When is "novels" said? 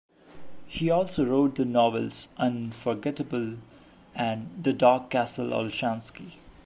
1.63-2.27